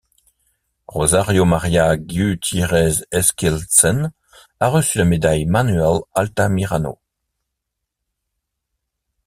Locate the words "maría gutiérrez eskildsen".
1.45-4.11